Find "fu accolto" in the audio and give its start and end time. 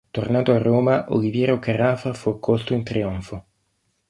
2.15-2.73